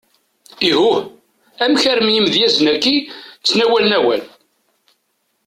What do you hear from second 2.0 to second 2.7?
imedyazen